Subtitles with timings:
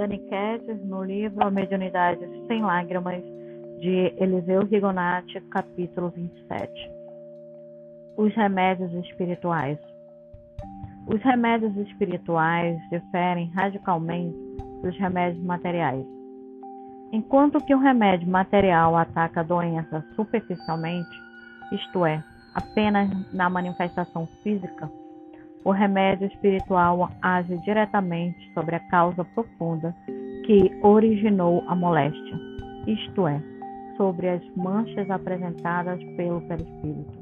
[0.00, 3.22] Dani Kettis, no livro A Mediunidade Sem Lágrimas,
[3.80, 6.90] de Eliseu Rigonati, capítulo 27.
[8.16, 9.78] Os remédios espirituais.
[11.06, 14.34] Os remédios espirituais diferem radicalmente
[14.82, 16.06] dos remédios materiais.
[17.12, 21.10] Enquanto que o remédio material ataca a doença superficialmente,
[21.72, 22.24] isto é,
[22.54, 24.90] apenas na manifestação física,
[25.64, 29.94] o remédio espiritual age diretamente sobre a causa profunda
[30.46, 32.38] que originou a moléstia,
[32.86, 33.40] isto é,
[33.96, 37.18] sobre as manchas apresentadas pelo perispírito.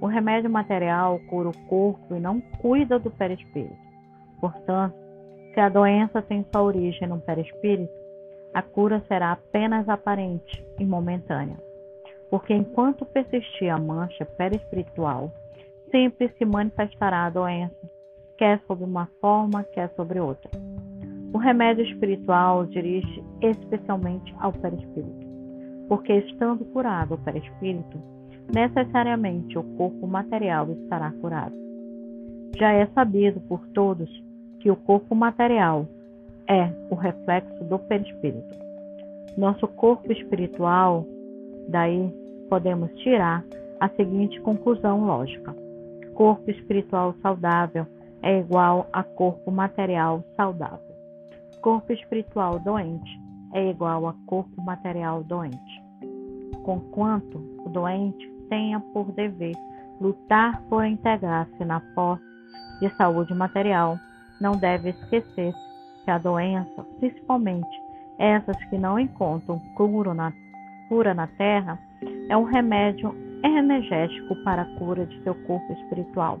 [0.00, 3.76] O remédio material cura o corpo e não cuida do perispírito.
[4.40, 4.94] Portanto,
[5.54, 7.92] se a doença tem sua origem no perispírito,
[8.52, 11.56] a cura será apenas aparente e momentânea.
[12.28, 15.32] Porque enquanto persistir a mancha perispiritual,
[15.94, 17.88] sempre se manifestará a doença,
[18.36, 20.50] quer sob uma forma, quer sobre outra.
[21.32, 25.24] O remédio espiritual dirige especialmente ao perispírito,
[25.88, 27.96] porque estando curado o perispírito,
[28.52, 31.54] necessariamente o corpo material estará curado.
[32.58, 34.10] Já é sabido por todos
[34.58, 35.86] que o corpo material
[36.48, 38.58] é o reflexo do perispírito.
[39.38, 41.06] Nosso corpo espiritual,
[41.68, 42.12] daí
[42.50, 43.44] podemos tirar
[43.78, 45.63] a seguinte conclusão lógica:
[46.14, 47.86] corpo espiritual saudável
[48.22, 50.94] é igual a corpo material saudável.
[51.60, 53.20] Corpo espiritual doente
[53.52, 55.82] é igual a corpo material doente.
[56.62, 59.54] Conquanto o doente tenha por dever
[60.00, 62.22] lutar por integrar-se na posse
[62.80, 63.96] de saúde material,
[64.40, 65.54] não deve esquecer
[66.04, 67.82] que a doença, principalmente
[68.18, 70.32] essas que não encontram cura na,
[70.88, 71.78] cura na terra,
[72.28, 73.14] é um remédio
[73.44, 76.38] energético para a cura de seu corpo espiritual.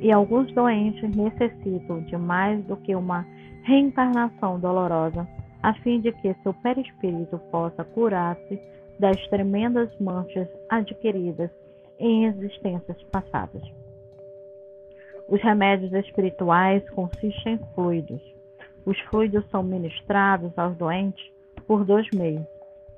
[0.00, 3.26] E alguns doentes necessitam de mais do que uma
[3.62, 5.26] reencarnação dolorosa,
[5.62, 8.60] a fim de que seu perispírito possa curar-se
[8.98, 11.50] das tremendas manchas adquiridas
[11.98, 13.62] em existências passadas.
[15.28, 18.20] Os remédios espirituais consistem em fluidos.
[18.84, 21.24] Os fluidos são ministrados aos doentes
[21.66, 22.44] por dois meios: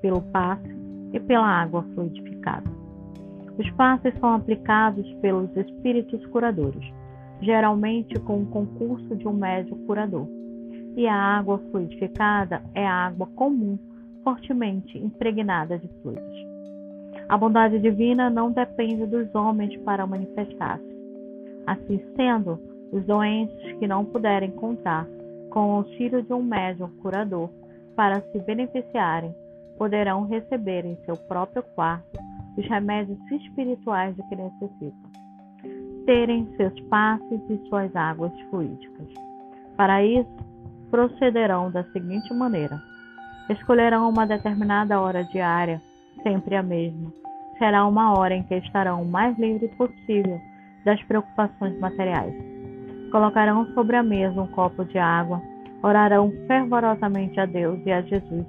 [0.03, 0.69] pelo passe
[1.12, 2.75] e pela água fluidificada.
[3.59, 6.84] Os passes são aplicados pelos espíritos curadores,
[7.41, 10.27] geralmente com o concurso de um médico curador.
[10.94, 13.78] E a água fluidificada é a água comum,
[14.22, 16.47] fortemente impregnada de fluidos.
[17.28, 20.97] A bondade divina não depende dos homens para manifestar-se.
[21.66, 22.61] Assim sendo,
[22.93, 25.06] os doentes que não puderem contar
[25.50, 27.49] com o auxílio de um médium curador
[27.97, 29.34] para se beneficiarem,
[29.78, 32.19] poderão receber em seu próprio quarto
[32.56, 35.11] os remédios espirituais de que necessitam,
[36.06, 39.09] terem seus passes e suas águas fluídicas.
[39.77, 40.37] Para isso,
[40.91, 42.81] procederão da seguinte maneira:
[43.50, 45.81] escolherão uma determinada hora diária,
[46.22, 47.12] sempre a mesma.
[47.59, 50.41] Será uma hora em que estarão o mais livre possível
[50.84, 52.34] das preocupações materiais.
[53.11, 55.41] Colocarão sobre a mesa um copo de água,
[55.83, 58.47] orarão fervorosamente a Deus e a Jesus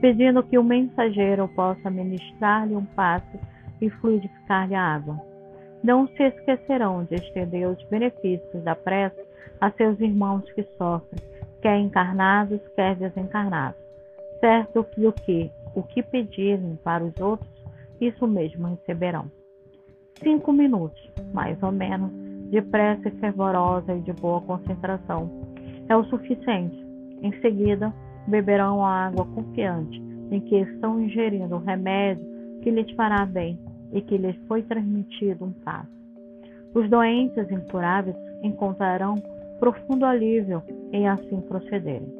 [0.00, 3.38] pedindo que o mensageiro possa ministrar-lhe um passe
[3.80, 5.20] e fluidificar-lhe a água.
[5.82, 9.20] Não se esquecerão de estender os benefícios da prece
[9.60, 11.20] a seus irmãos que sofrem,
[11.62, 13.80] quer encarnados, quer desencarnados.
[14.40, 17.50] Certo que o que, o que pedirem para os outros,
[18.00, 19.30] isso mesmo receberão.
[20.22, 21.00] Cinco minutos,
[21.32, 22.10] mais ou menos,
[22.50, 25.30] de prece fervorosa e de boa concentração
[25.88, 26.76] é o suficiente.
[27.22, 27.92] Em seguida,
[28.28, 30.00] beberão a água confiante
[30.30, 32.24] em que estão ingerindo um remédio
[32.62, 33.58] que lhes fará bem
[33.92, 35.88] e que lhes foi transmitido um passo.
[36.74, 39.14] Os doentes incuráveis encontrarão
[39.58, 40.62] profundo alívio
[40.92, 42.12] em assim procederem.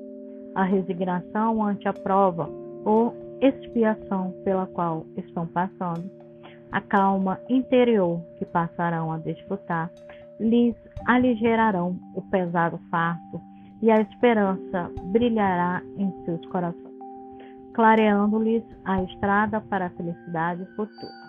[0.54, 2.48] A resignação ante a prova
[2.84, 6.10] ou expiação pela qual estão passando,
[6.72, 9.90] a calma interior que passarão a desfrutar,
[10.40, 10.74] lhes
[11.06, 13.40] aligerarão o pesado fardo
[13.80, 16.94] e a esperança brilhará em seus corações,
[17.74, 21.28] clareando-lhes a estrada para a felicidade futura.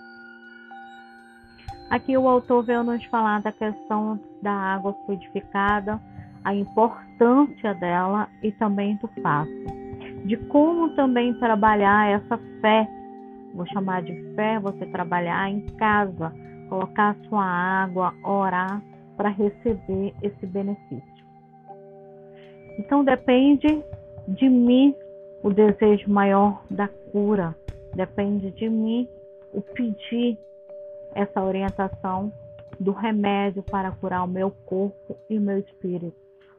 [1.90, 6.00] Aqui o autor veio nos falar da questão da água fluidificada,
[6.44, 9.52] a importância dela e também do passo,
[10.26, 12.88] de como também trabalhar essa fé,
[13.54, 16.32] vou chamar de fé, você trabalhar em casa,
[16.70, 18.82] colocar sua água, orar
[19.18, 21.29] para receber esse benefício.
[22.80, 23.84] Então depende
[24.26, 24.96] de mim
[25.44, 27.54] o desejo maior da cura,
[27.94, 29.06] depende de mim
[29.54, 30.38] o pedir
[31.14, 32.32] essa orientação
[32.80, 36.16] do remédio para curar o meu corpo e o meu espírito.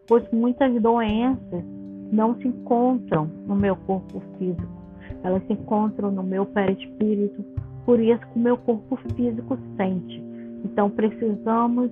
[0.06, 1.64] Pois muitas doenças
[2.12, 4.82] não se encontram no meu corpo físico,
[5.24, 7.42] elas se encontram no meu perispírito,
[7.86, 10.22] por isso que o meu corpo físico sente.
[10.66, 11.90] Então precisamos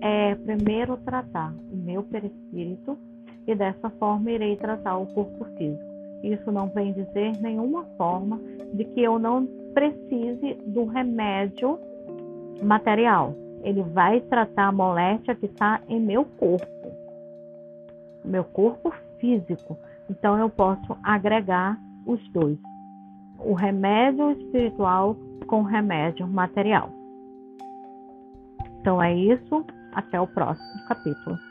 [0.00, 2.98] é, primeiro tratar o meu perispírito
[3.50, 5.90] e dessa forma irei tratar o corpo físico.
[6.22, 8.38] Isso não vem dizer nenhuma forma
[8.74, 11.78] de que eu não precise do remédio
[12.62, 13.34] material.
[13.62, 16.92] Ele vai tratar a moléstia que está em meu corpo,
[18.24, 19.76] meu corpo físico.
[20.08, 22.58] Então eu posso agregar os dois:
[23.38, 25.16] o remédio espiritual
[25.46, 26.90] com o remédio material.
[28.80, 29.64] Então é isso.
[29.92, 31.49] Até o próximo capítulo.